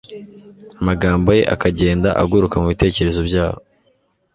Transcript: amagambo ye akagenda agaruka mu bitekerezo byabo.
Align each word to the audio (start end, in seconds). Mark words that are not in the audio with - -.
amagambo 0.81 1.27
ye 1.37 1.43
akagenda 1.53 2.09
agaruka 2.21 2.55
mu 2.61 2.67
bitekerezo 2.71 3.19
byabo. 3.27 3.61